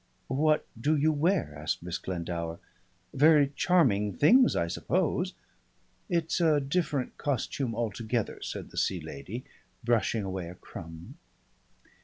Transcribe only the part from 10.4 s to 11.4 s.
a crumb.